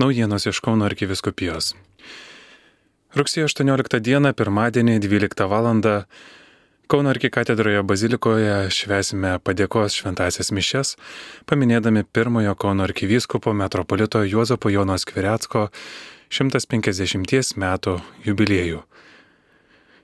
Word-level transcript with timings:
Naujienos 0.00 0.46
iš 0.48 0.62
Kauno 0.64 0.86
arkiviskupijos. 0.88 1.74
Rugsėjo 3.12 3.50
18 3.50 3.98
dieną, 4.00 4.30
pirmadienį, 4.32 4.94
12 5.04 5.44
val. 5.50 5.68
Kauno 6.88 7.12
arkikatedroje 7.12 7.82
bazilikoje 7.84 8.54
švesime 8.72 9.34
padėkos 9.44 9.98
šventasias 10.00 10.54
mišes, 10.56 10.94
paminėdami 11.44 12.06
pirmojo 12.16 12.56
Kauno 12.56 12.88
arkivyskupo 12.88 13.52
metropolito 13.52 14.24
Juozapo 14.24 14.72
Jonos 14.72 15.04
Kviretsko 15.04 15.68
150 16.32 17.60
metų 17.60 18.00
jubiliejų. 18.24 18.80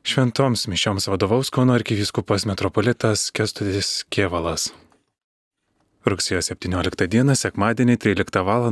Šventoms 0.04 0.68
mišioms 0.68 1.08
vadovaus 1.08 1.48
Kauno 1.48 1.72
arkivyskupas 1.72 2.44
metropolitas 2.44 3.30
Kestutis 3.32 4.02
Kievalas. 4.12 4.74
Rugsėjo 6.06 6.38
17 6.46 7.08
dieną, 7.10 7.34
sekmadienį 7.34 7.96
13 7.98 8.44
val. 8.46 8.68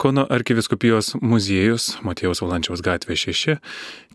Kauno 0.00 0.26
arkiviskupijos 0.28 1.14
muziejus 1.20 1.94
Matėjaus 2.04 2.42
Valančiaus 2.44 2.82
gatvė 2.84 3.16
6 3.16 3.56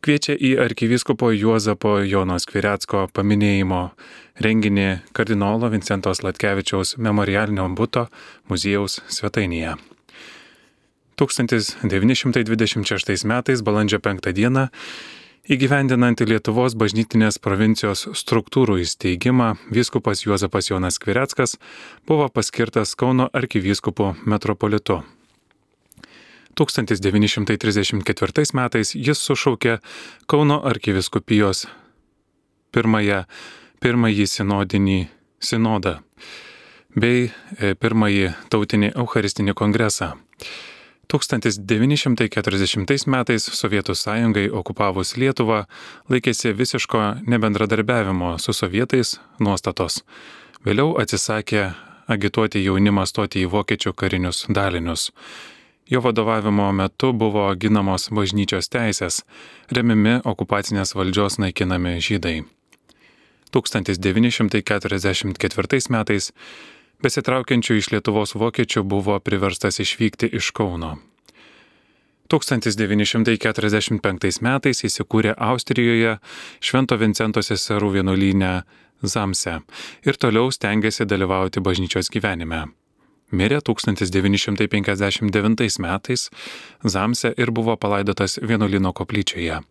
kviečia 0.06 0.36
į 0.38 0.52
arkivyskupo 0.62 1.32
Juozapo 1.34 1.96
Jonos 2.06 2.46
Kviretsko 2.46 3.08
paminėjimo 3.18 3.82
renginį 4.46 5.02
kardinolo 5.18 5.72
Vincentos 5.74 6.22
Latkevičiaus 6.22 7.00
memorialinio 7.02 7.66
būto 7.74 8.06
muziejaus 8.52 9.02
svetainėje. 9.10 9.74
1926 11.18 13.26
metais 13.26 13.66
balandžio 13.66 13.98
5 14.06 14.30
dieną 14.38 14.70
Įgyvendinant 15.46 16.18
Lietuvos 16.26 16.74
bažnytinės 16.74 17.36
provincijos 17.38 18.08
struktūrų 18.18 18.80
įsteigimą, 18.82 19.52
vyskupas 19.70 20.24
Juozapas 20.24 20.72
Jonas 20.72 20.98
Kvireckas 20.98 21.60
buvo 22.10 22.26
paskirtas 22.34 22.96
Kauno 22.98 23.28
arkivyskupu 23.30 24.16
metropolitu. 24.26 25.04
1934 26.58 28.58
metais 28.58 28.96
jis 28.98 29.22
sušaukė 29.22 29.78
Kauno 30.26 30.58
arkiviskupijos 30.66 31.68
pirmąją, 32.74 33.30
pirmąjį 33.86 34.26
sinodinį 34.26 35.00
sinodą 35.38 36.00
bei 36.98 37.30
e, 37.30 37.76
pirmąjį 37.78 38.34
tautinį 38.50 38.96
Eucharistinį 38.98 39.54
kongresą. 39.54 40.16
1940 41.08 43.08
metais 43.08 43.44
Sovietų 43.60 43.96
sąjungai 43.96 44.50
okupavus 44.50 45.18
Lietuvą 45.18 45.66
laikėsi 46.10 46.54
visiško 46.54 47.16
nebendradarbiavimo 47.28 48.38
su 48.40 48.54
sovietais 48.54 49.20
nuostatos. 49.40 50.04
Vėliau 50.66 50.98
atsisakė 51.02 51.72
agituoti 52.08 52.64
jaunimą 52.66 53.06
stoti 53.10 53.40
į 53.46 53.52
vokiečių 53.54 53.94
karinius 53.94 54.46
dalinius. 54.50 55.12
Jo 55.90 56.02
vadovavimo 56.02 56.72
metu 56.74 57.14
buvo 57.14 57.56
ginamos 57.62 58.10
bažnyčios 58.10 58.70
teisės, 58.74 59.22
remimi 59.70 60.18
okupacinės 60.26 60.96
valdžios 60.98 61.38
naikinami 61.38 62.02
žydai. 62.02 62.42
1944 63.54 65.90
metais 65.90 66.34
besitraukiančių 67.04 67.74
iš 67.80 67.92
Lietuvos 67.96 68.32
vokiečių 68.38 68.82
buvo 68.84 69.20
priverstas 69.20 69.80
išvykti 69.84 70.28
iš 70.40 70.46
Kauno. 70.56 70.92
1945 72.30 74.42
metais 74.42 74.84
įsikūrė 74.88 75.34
Austrijoje 75.38 76.18
Švento 76.60 76.98
Vincento 76.98 77.42
seserų 77.46 77.92
vienuolynę 78.00 78.64
Zamse 79.04 79.60
ir 80.06 80.14
toliau 80.18 80.52
stengiasi 80.52 81.06
dalyvauti 81.06 81.60
bažnyčios 81.62 82.10
gyvenime. 82.10 82.66
Mirė 83.32 83.62
1959 83.66 85.80
metais 85.82 86.30
Zamse 86.86 87.34
ir 87.38 87.52
buvo 87.52 87.78
palaidotas 87.78 88.40
vienuolino 88.42 88.94
koplyčioje. 88.94 89.62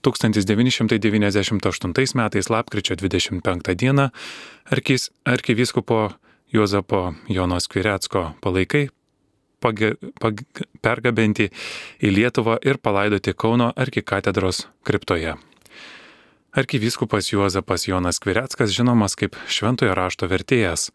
1998 0.00 2.16
metais 2.16 2.50
lapkričio 2.50 2.96
25 2.96 3.74
dieną 3.76 4.08
arkis, 4.72 5.10
arkivyskupo 5.24 6.10
Juozapo 6.52 7.14
Jonos 7.28 7.68
Kviretsko 7.70 8.32
palaikai 8.42 8.88
page, 9.60 9.94
pag, 10.20 10.42
pergabenti 10.82 11.48
į 12.00 12.12
Lietuvą 12.16 12.58
ir 12.66 12.80
palaidoti 12.82 13.34
Kauno 13.36 13.70
arkikatedros 13.76 14.66
kriptoje. 14.86 15.36
Arkivyskupas 16.50 17.30
Juozapas 17.30 17.86
Jonas 17.86 18.18
Kvireckas 18.18 18.72
žinomas 18.74 19.14
kaip 19.14 19.38
šventojo 19.46 19.94
rašto 19.94 20.26
vertėjas. 20.30 20.90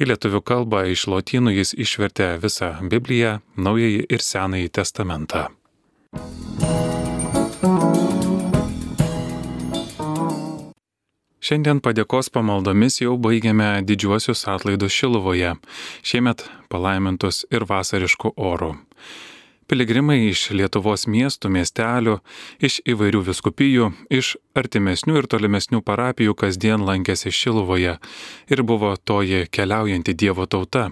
Į 0.00 0.10
lietuvių 0.12 0.40
kalbą 0.44 0.84
iš 0.92 1.06
lotynų 1.08 1.56
jis 1.56 1.74
išvertė 1.76 2.34
visą 2.40 2.74
Bibliją, 2.84 3.40
Naująjį 3.56 4.06
ir 4.12 4.24
Senąjį 4.24 4.72
testamentą. 4.80 5.48
Šiandien 11.46 11.78
padėkos 11.78 12.26
pamaldomis 12.34 12.96
jau 12.98 13.12
baigiame 13.22 13.68
didžiuosius 13.86 14.40
atlaidus 14.50 14.90
Šiluvoje, 14.96 15.52
šiemet 16.02 16.42
palaimintus 16.72 17.44
ir 17.54 17.62
vasariškų 17.70 18.32
orų. 18.34 18.72
Piligrimai 19.70 20.16
iš 20.32 20.48
Lietuvos 20.58 21.06
miestų, 21.06 21.52
miestelių, 21.54 22.16
iš 22.58 22.80
įvairių 22.90 23.22
viskupijų, 23.30 23.92
iš 24.10 24.34
artimesnių 24.58 25.20
ir 25.22 25.30
tolimesnių 25.30 25.84
parapijų 25.86 26.34
kasdien 26.42 26.82
lankėsi 26.82 27.30
Šiluvoje 27.30 27.94
ir 28.50 28.66
buvo 28.66 28.96
toji 28.98 29.46
keliaujanti 29.46 30.18
Dievo 30.18 30.50
tauta, 30.50 30.88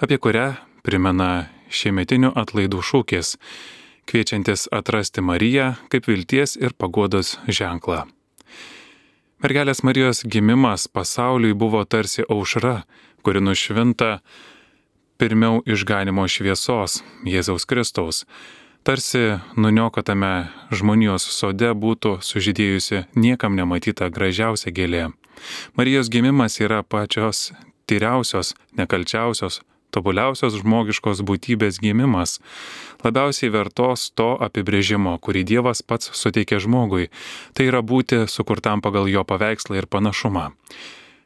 apie 0.00 0.16
kurią 0.16 0.54
primena 0.88 1.50
šiemetinių 1.68 2.32
atlaidų 2.32 2.80
šūkis, 2.80 3.36
kviečiantis 4.08 4.70
atrasti 4.72 5.20
Mariją 5.20 5.74
kaip 5.92 6.08
vilties 6.08 6.56
ir 6.56 6.72
pagodos 6.72 7.36
ženklą. 7.44 8.06
Mergelės 9.38 9.84
Marijos 9.86 10.24
gimimas 10.26 10.88
pasauliui 10.90 11.54
buvo 11.54 11.84
tarsi 11.86 12.24
aušra, 12.26 12.80
kuri 13.22 13.38
nušvinta 13.38 14.16
pirmiau 15.14 15.60
išganimo 15.62 16.24
šviesos 16.26 17.04
Jėzaus 17.22 17.62
Kristaus. 17.70 18.24
Tarsi 18.82 19.38
nuniokotame 19.54 20.48
žmonijos 20.74 21.28
sode 21.36 21.70
būtų 21.70 22.16
sužydėjusi 22.18 23.04
niekam 23.14 23.54
nematyta 23.54 24.10
gražiausia 24.10 24.74
gėlė. 24.74 25.04
Marijos 25.78 26.10
gimimas 26.10 26.58
yra 26.58 26.82
pačios 26.82 27.52
tyriausios, 27.86 28.56
nekalčiausios, 28.74 29.60
tobuliausios 29.94 30.58
žmogiškos 30.60 31.22
būtybės 31.26 31.80
gimimas, 31.82 32.38
labiausiai 33.04 33.50
vertos 33.54 34.10
to 34.18 34.34
apibrėžimo, 34.48 35.16
kurį 35.22 35.44
Dievas 35.48 35.82
pats 35.82 36.12
suteikė 36.18 36.60
žmogui, 36.64 37.08
tai 37.54 37.70
yra 37.70 37.82
būti 37.82 38.26
sukurtam 38.28 38.84
pagal 38.84 39.08
jo 39.10 39.24
paveikslą 39.24 39.80
ir 39.80 39.88
panašumą. 39.90 40.50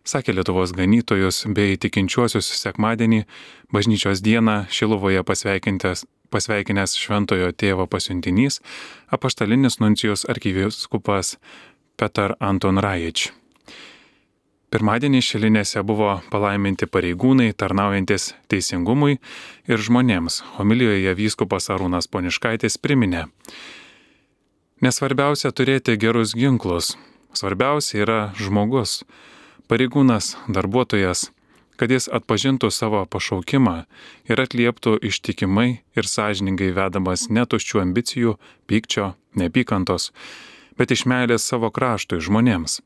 Sakė 0.02 0.34
Lietuvos 0.34 0.72
ganytojus 0.74 1.44
bei 1.54 1.76
tikinčiuosius 1.78 2.48
sekmadienį, 2.58 3.22
bažnyčios 3.70 4.22
dieną 4.24 4.64
Šilovoje 4.66 5.22
pasveikinęs 5.22 6.96
šventojo 6.98 7.52
tėvo 7.54 7.86
pasiuntinys, 7.86 8.58
apaštalinis 9.14 9.78
nuncijus 9.78 10.26
arkiviskupas 10.26 11.36
Petar 11.94 12.34
Anton 12.40 12.82
Rajič. 12.82 13.30
Pirmadienį 14.72 15.18
šilinėse 15.20 15.82
buvo 15.84 16.14
palaiminti 16.32 16.86
pareigūnai, 16.88 17.50
tarnaujantis 17.52 18.30
teisingumui 18.48 19.18
ir 19.68 19.82
žmonėms. 19.84 20.38
Homilijoje 20.56 21.12
vyskupas 21.18 21.68
Arūnas 21.74 22.06
Poniškaitis 22.08 22.78
priminė. 22.80 23.26
Nesvarbiausia 24.80 25.50
turėti 25.52 25.98
gerus 26.00 26.32
ginklus, 26.32 26.94
svarbiausia 27.36 27.98
yra 28.00 28.20
žmogus, 28.40 29.02
pareigūnas, 29.68 30.38
darbuotojas, 30.48 31.26
kad 31.76 31.92
jis 31.92 32.08
atpažintų 32.08 32.70
savo 32.72 33.02
pašaukimą 33.12 33.74
ir 34.32 34.40
atlieptų 34.40 34.94
ištikimai 35.10 35.66
ir 35.92 36.08
sąžiningai 36.08 36.70
vedamas 36.78 37.26
netuščių 37.28 37.84
ambicijų, 37.84 38.32
pykčio, 38.72 39.12
nepykantos, 39.36 40.08
bet 40.80 40.96
iš 40.96 41.04
meilės 41.12 41.44
savo 41.44 41.68
kraštui 41.68 42.22
žmonėms 42.25 42.80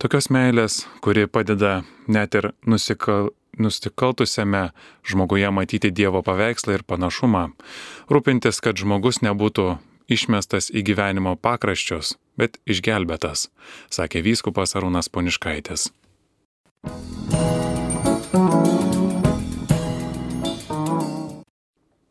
Tokios 0.00 0.30
meilės, 0.32 0.86
kuri 1.04 1.26
padeda 1.28 1.82
net 2.08 2.32
ir 2.32 2.46
nusikal, 2.64 3.26
nusikaltusiame 3.60 4.70
žmoguje 5.04 5.50
matyti 5.52 5.90
Dievo 5.92 6.22
paveikslą 6.24 6.78
ir 6.78 6.84
panašumą, 6.88 7.50
rūpintis, 8.08 8.62
kad 8.64 8.80
žmogus 8.80 9.20
nebūtų 9.20 9.74
išmestas 10.08 10.70
į 10.72 10.86
gyvenimo 10.88 11.34
pakraščius, 11.36 12.14
bet 12.40 12.56
išgelbėtas, 12.64 13.50
sakė 13.92 14.24
vyskupas 14.24 14.72
Arūnas 14.80 15.12
Poniškaitis. 15.12 15.90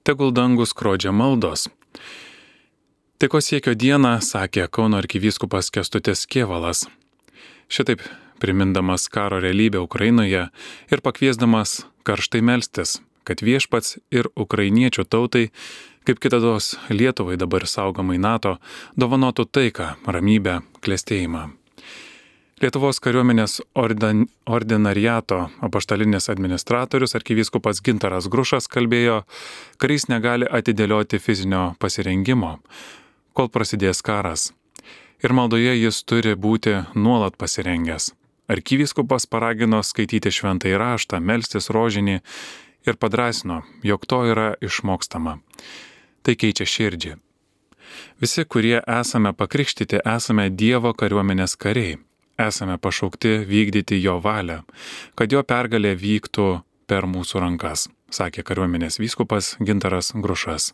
Tegul 0.05 0.29
dangus 0.37 0.77
skrodžia 0.77 1.09
maldos. 1.09 1.71
Tiko 3.17 3.41
siekio 3.41 3.73
dieną, 3.73 4.19
sakė 4.21 4.69
Kauno 4.69 5.01
arkivyskupas 5.01 5.73
Kestutis 5.73 6.27
Kievalas, 6.29 6.85
Šitaip 7.69 8.01
primindamas 8.39 9.07
karo 9.07 9.39
realybę 9.39 9.79
Ukrainoje 9.79 10.47
ir 10.91 11.01
pakviesdamas 11.05 11.85
karštai 12.03 12.41
melstis, 12.41 12.97
kad 13.23 13.43
viešpats 13.45 13.99
ir 14.09 14.31
ukrainiečių 14.33 15.05
tautai, 15.05 15.51
kaip 16.07 16.17
kitados 16.23 16.73
Lietuvai 16.89 17.37
dabar 17.37 17.67
saugomai 17.69 18.17
NATO, 18.17 18.57
dovanotų 18.97 19.45
taiką, 19.53 19.93
ramybę, 20.09 20.59
klėstėjimą. 20.81 21.45
Lietuvos 22.59 22.97
kariuomenės 22.99 23.61
ordin, 23.77 24.25
ordinariato 24.43 25.45
apaštalinis 25.63 26.27
administratorius 26.33 27.15
arkivyskupas 27.15 27.79
Gintaras 27.85 28.27
Grušas 28.27 28.67
kalbėjo, 28.67 29.21
karys 29.79 30.09
negali 30.11 30.49
atidėlioti 30.49 31.21
fizinio 31.23 31.75
pasirengimo, 31.79 32.57
kol 33.31 33.47
prasidės 33.53 34.01
karas. 34.03 34.49
Ir 35.19 35.33
maldoje 35.35 35.73
jis 35.75 36.03
turi 36.07 36.35
būti 36.39 36.77
nuolat 36.95 37.35
pasirengęs. 37.37 38.13
Arkivyskupas 38.49 39.27
paragino 39.29 39.81
skaityti 39.83 40.31
šventąjį 40.33 40.77
raštą, 40.79 41.19
melstis 41.19 41.69
rožinį 41.69 42.21
ir 42.87 42.97
padrasino, 42.97 43.61
jog 43.83 44.05
to 44.07 44.23
yra 44.31 44.53
išmokstama. 44.63 45.37
Tai 46.23 46.35
keičia 46.39 46.65
širdžią. 46.65 47.17
Visi, 48.21 48.45
kurie 48.45 48.79
esame 48.87 49.33
pakrikštyti, 49.33 49.99
esame 50.05 50.49
Dievo 50.49 50.93
kariuomenės 50.93 51.55
kariai. 51.59 51.99
Esame 52.39 52.77
pašaukti 52.79 53.43
vykdyti 53.49 53.99
jo 53.99 54.15
valią, 54.23 54.61
kad 55.19 55.31
jo 55.31 55.43
pergalė 55.43 55.91
vyktų 55.99 56.47
per 56.87 57.03
mūsų 57.11 57.43
rankas, 57.43 57.89
sakė 58.15 58.45
kariuomenės 58.47 59.01
vyskupas 59.03 59.57
Gintaras 59.59 60.13
Grušas. 60.15 60.71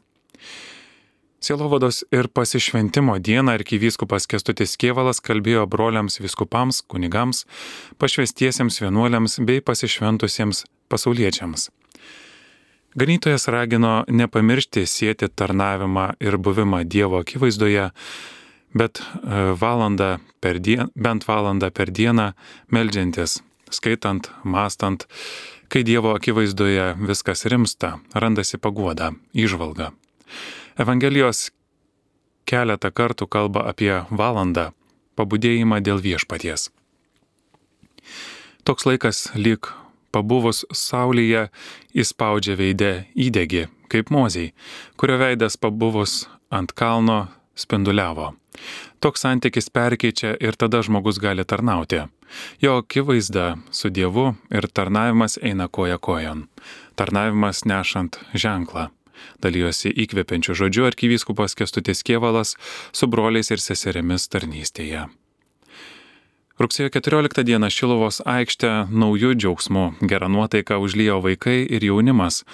Sielovados 1.46 2.04
ir 2.12 2.26
pasišventimo 2.28 3.20
dieną 3.20 3.52
arkivyskupas 3.54 4.26
Kestutis 4.26 4.72
Kievalas 4.82 5.20
kalbėjo 5.22 5.68
broliams 5.70 6.18
viskupams, 6.18 6.80
kunigams, 6.90 7.44
pašvestiesiems 8.02 8.80
vienuoliams 8.82 9.38
bei 9.46 9.62
pasišventusiems 9.62 10.64
pasauliečiams. 10.90 11.68
Ganytojas 12.98 13.46
ragino 13.54 13.92
nepamiršti 14.10 14.88
sėti 14.90 15.30
tarnavimą 15.30 16.08
ir 16.18 16.40
buvimą 16.42 16.82
Dievo 16.90 17.22
akivaizdoje, 17.22 17.92
bet 18.74 19.04
e, 19.04 19.54
valandą 19.62 20.16
per 20.42 20.58
dieną, 20.58 20.90
bent 20.98 21.30
valandą 21.30 21.70
per 21.70 21.94
dieną 21.94 22.32
meldžiantis, 22.74 23.38
skaitant, 23.70 24.32
mastant, 24.42 25.06
kai 25.70 25.86
Dievo 25.86 26.18
akivaizdoje 26.18 26.96
viskas 27.06 27.46
rimsta, 27.46 28.00
randasi 28.18 28.58
paguoda, 28.58 29.14
išvalga. 29.38 29.94
Evangelijos 30.76 31.54
keletą 32.44 32.90
kartų 32.92 33.30
kalba 33.32 33.62
apie 33.70 33.94
valandą 34.12 34.74
pabudėjimą 35.16 35.78
dėl 35.80 36.02
viešpaties. 36.04 36.68
Toks 38.68 38.84
laikas 38.84 39.22
lyg 39.40 39.70
pabuvus 40.12 40.66
saulėje 40.76 41.46
įspaudžia 41.96 42.58
veidę 42.60 42.90
įdegi, 43.16 43.70
kaip 43.88 44.12
moziai, 44.12 44.52
kurio 45.00 45.16
veidas 45.22 45.56
pabuvus 45.56 46.26
ant 46.52 46.76
kalno 46.76 47.30
spinduliavo. 47.56 48.34
Toks 49.00 49.24
santykis 49.24 49.72
perkeičia 49.72 50.36
ir 50.44 50.60
tada 50.60 50.84
žmogus 50.84 51.22
gali 51.24 51.48
tarnauti. 51.48 52.04
Jo 52.60 52.82
akivaizda 52.84 53.56
su 53.72 53.94
Dievu 53.96 54.34
ir 54.52 54.68
tarnavimas 54.68 55.40
eina 55.40 55.72
koja 55.72 55.98
kojon. 55.98 56.50
Tarnavimas 57.00 57.64
nešant 57.64 58.20
ženklą 58.36 58.90
dalyjosi 59.44 59.92
įkvepiančių 60.06 60.56
žodžių 60.62 60.88
arkivyskupas 60.92 61.56
Kestutis 61.58 62.04
Kievalas 62.06 62.56
su 62.92 63.08
broliais 63.08 63.52
ir 63.52 63.64
seserėmis 63.64 64.28
tarnystėje. 64.32 65.08
Rugsėjo 66.56 66.88
14 66.88 67.44
dieną 67.44 67.68
Šilovos 67.68 68.22
aikštę 68.24 68.88
naujų 68.88 69.34
džiaugsmų 69.36 69.86
gerą 70.08 70.30
nuotaiką 70.32 70.78
užlyjo 70.80 71.18
vaikai 71.26 71.58
ir 71.68 71.84
jaunimas, 71.84 72.46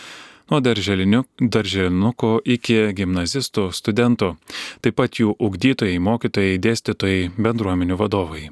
nuo 0.49 0.57
darželinukų 0.61 2.31
iki 2.55 2.79
gimnazistų, 2.97 3.69
studentų, 3.77 4.33
taip 4.81 4.97
pat 4.97 5.21
jų 5.21 5.35
ugdytojai, 5.37 6.01
mokytojai, 6.01 6.57
dėstytojai, 6.65 7.29
bendruomenių 7.37 7.99
vadovai. 8.01 8.49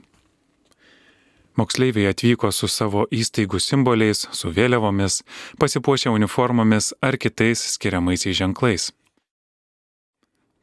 Moksleiviai 1.59 2.13
atvyko 2.13 2.53
su 2.55 2.69
savo 2.71 3.03
įstaigų 3.11 3.59
simboliais, 3.59 4.21
su 4.31 4.51
vėliavomis, 4.55 5.19
pasipuošę 5.59 6.13
uniformomis 6.15 6.93
ar 7.03 7.17
kitais 7.19 7.59
skiriamaisiais 7.73 8.37
ženklais. 8.39 8.85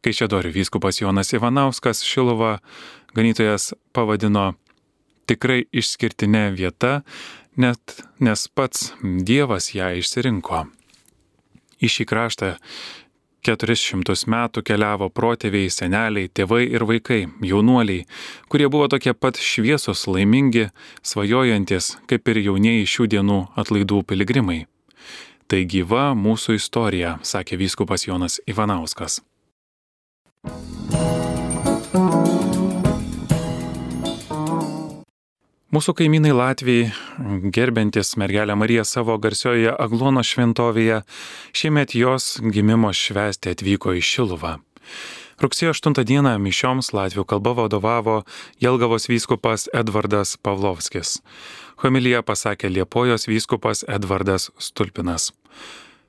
Kaišėdorių 0.07 0.55
vyskupas 0.55 1.03
Jonas 1.03 1.35
Ivanauskas 1.37 2.01
Šilova 2.07 2.61
ganytojas 3.13 3.75
pavadino 3.93 4.55
tikrai 5.29 5.67
išskirtinė 5.69 6.47
vieta, 6.57 7.03
net 7.61 7.99
nes 8.23 8.47
pats 8.57 8.93
Dievas 9.03 9.73
ją 9.75 9.91
išsirinko. 10.01 10.65
Į 11.77 11.93
šį 11.93 12.09
kraštą 12.09 12.55
400 13.47 14.27
metų 14.33 14.63
keliavo 14.67 15.09
protėviai, 15.15 15.71
seneliai, 15.71 16.31
tėvai 16.33 16.65
ir 16.67 16.87
vaikai, 16.89 17.21
jaunuoliai, 17.47 18.07
kurie 18.51 18.67
buvo 18.73 18.89
tokie 18.91 19.15
pat 19.15 19.39
šviesos, 19.39 20.07
laimingi, 20.11 20.69
svajojantis, 21.07 21.95
kaip 22.11 22.33
ir 22.33 22.43
jaunieji 22.49 22.91
šių 22.97 23.09
dienų 23.15 23.39
atlaidų 23.63 24.03
piligrimai. 24.11 24.65
Tai 25.47 25.63
gyva 25.71 26.11
mūsų 26.19 26.59
istorija, 26.59 27.17
sakė 27.23 27.61
vyskupas 27.63 28.09
Jonas 28.09 28.41
Ivanauskas. 28.51 29.21
Mūsų 35.77 35.93
kaimynai 35.93 36.31
Latvijai, 36.33 36.87
gerbiantis 37.53 38.15
mergelę 38.17 38.55
Mariją 38.57 38.81
savo 38.89 39.19
garsioje 39.21 39.75
Aglono 39.77 40.23
šventovėje, 40.25 41.03
šiemet 41.53 41.93
jos 41.93 42.39
gimimo 42.41 42.95
švesti 42.97 43.53
atvyko 43.53 43.93
į 43.99 44.01
Šiluvą. 44.01 44.55
Rugsėjo 45.45 45.75
8 45.77 45.99
dieną 46.09 46.33
mišioms 46.41 46.95
latvių 46.97 47.27
kalba 47.29 47.53
vadovavo 47.59 48.23
Jelgavos 48.65 49.11
vyskupas 49.11 49.67
Edvardas 49.77 50.39
Pavlovskis. 50.41 51.19
Homilija 51.85 52.25
pasakė 52.25 52.73
Liepojos 52.73 53.29
vyskupas 53.29 53.85
Edvardas 53.85 54.49
Stulpinas. 54.57 55.35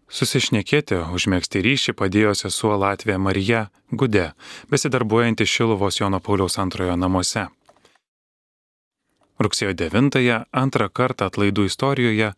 Susišnekėti, 0.07 1.01
užmėgsti 1.11 1.65
ryšį 1.67 1.97
padėjo 1.99 2.37
sesuo 2.45 2.79
Latvija 2.79 3.19
Marija 3.19 3.67
Gude, 3.91 4.29
besidarbuojanti 4.71 5.43
Šiluvos 5.43 5.99
Jono 5.99 6.23
Pauliaus 6.23 6.55
antrojo 6.55 6.95
namuose. 6.95 7.49
Rugsėjo 9.39 9.75
9-ąją 9.77 10.41
antrą 10.51 10.89
kartą 10.89 11.29
atlaidų 11.29 11.67
istorijoje 11.69 12.33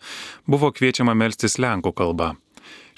buvo 0.48 0.72
kviečiama 0.76 1.16
melstis 1.16 1.56
lenkų 1.62 1.94
kalba. 1.96 2.34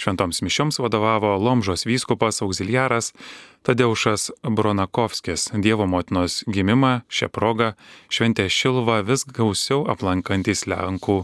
Šventoms 0.02 0.42
mišioms 0.42 0.80
vadovavo 0.82 1.36
Lomžos 1.38 1.86
vyskupas 1.86 2.42
auxiliaras 2.42 3.14
Tadeušas 3.62 4.32
Bronakovskis, 4.42 5.52
Dievo 5.54 5.86
motinos 5.86 6.42
gimimą 6.50 7.02
šią 7.14 7.30
progą 7.30 7.74
šventė 8.10 8.50
Šilva 8.50 9.04
vis 9.06 9.28
gausiau 9.30 9.86
aplankantis 9.94 10.66
Lenkų 10.66 11.22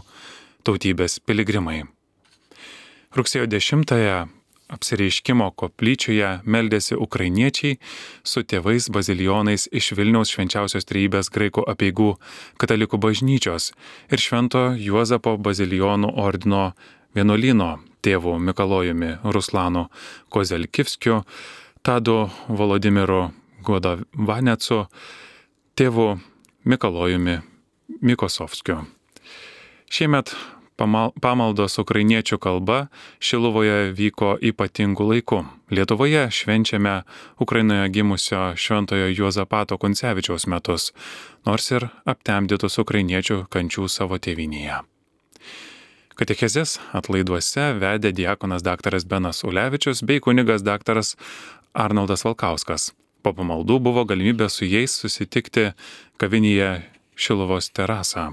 tautybės 0.62 1.18
piligrimai. 1.18 1.82
Rugsėjo 3.18 3.50
10-ąją 3.50 4.37
apsireiškimo 4.72 5.50
koplyčioje 5.58 6.30
meldėsi 6.44 6.98
ukrainiečiai 6.98 7.78
su 8.22 8.44
tėvais 8.44 8.88
bazilionais 8.92 9.68
iš 9.72 9.92
Vilniaus 9.98 10.32
švenčiausios 10.34 10.88
trejybės 10.88 11.32
graikų 11.34 11.64
apieigų 11.72 12.10
katalikų 12.60 13.00
bažnyčios 13.04 13.72
ir 14.12 14.22
švento 14.22 14.64
Juozapo 14.76 15.36
bazilionų 15.40 16.12
ordino 16.20 16.72
vienuolino 17.16 17.78
tėvu 18.04 18.36
Mikalojumi 18.38 19.16
Ruslanu 19.24 19.88
Kozelkivskiu, 20.28 21.22
Tadu 21.82 22.28
Volodimiru 22.48 23.30
Godavanecu, 23.64 24.84
tėvu 25.78 26.18
Mikalojumi 26.68 27.38
Mikosovskiu. 28.02 28.82
Šiemet 29.88 30.34
Pamaldos 30.78 31.74
ukrainiečių 31.82 32.38
kalba 32.38 32.86
Šiluvoje 33.18 33.90
vyko 33.98 34.36
ypatingų 34.38 35.08
laikų. 35.10 35.40
Lietuvoje 35.74 36.28
švenčiame 36.30 37.02
Ukrainoje 37.42 37.88
gimusio 37.90 38.52
Šventojo 38.54 39.10
Juozapato 39.10 39.74
Kuncevičiaus 39.74 40.46
metus, 40.46 40.92
nors 41.46 41.66
ir 41.74 41.88
aptemdytus 42.06 42.78
ukrainiečių 42.78 43.48
kančių 43.50 43.90
savo 43.90 44.22
tėvinėje. 44.22 44.78
Katechezės 46.18 46.78
atlaiduose 46.94 47.72
vedė 47.78 48.14
diakonas 48.14 48.62
dr. 48.62 49.02
Benas 49.06 49.42
Ulevičius 49.42 50.06
bei 50.06 50.22
kunigas 50.22 50.62
dr. 50.62 51.02
Arnoldas 51.74 52.22
Valkauskas. 52.26 52.92
Po 53.22 53.34
pamaldų 53.34 53.82
buvo 53.82 54.06
galimybė 54.06 54.46
su 54.46 54.66
jais 54.66 54.94
susitikti 54.94 55.72
kavinėje 56.22 56.84
Šilovos 57.18 57.74
terasą 57.74 58.30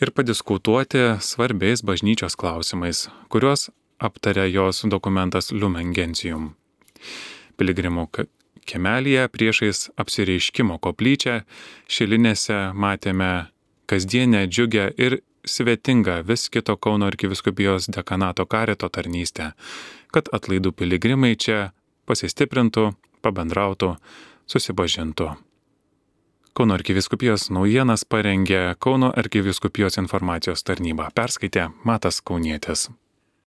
ir 0.00 0.10
padiskutuoti 0.10 0.98
svarbiais 1.20 1.82
bažnyčios 1.82 2.36
klausimais, 2.38 3.08
kuriuos 3.28 3.68
aptarė 3.98 4.46
jos 4.52 4.84
dokumentas 4.86 5.50
Lumen 5.52 5.92
Gentium. 5.94 6.52
Piligrimų 7.58 8.06
kemelėje 8.68 9.24
priešais 9.34 9.88
apsireiškimo 9.98 10.78
koplyčią 10.84 11.40
šilinėse 11.90 12.58
matėme 12.74 13.48
kasdienę 13.90 14.44
džiugę 14.46 14.92
ir 15.00 15.20
svetingą 15.48 16.20
vis 16.28 16.48
kito 16.52 16.76
Kauno 16.76 17.08
arkiviskupijos 17.08 17.88
dekanato 17.90 18.46
karito 18.46 18.88
tarnystę, 18.88 19.52
kad 20.12 20.28
atlaidų 20.32 20.74
piligrimai 20.76 21.34
čia 21.36 21.72
pasistiprintų, 22.06 22.92
pabendrautų, 23.24 23.94
susipažintų. 24.46 25.47
Kauno 26.58 26.74
arkiviskupijos 26.74 27.44
naujienas 27.54 28.02
parengė 28.02 28.74
Kauno 28.82 29.12
arkiviskupijos 29.22 29.94
informacijos 30.02 30.66
tarnyba. 30.66 31.06
Perskaitė 31.14 31.68
Matas 31.86 32.18
Kaunietis. 32.18 32.88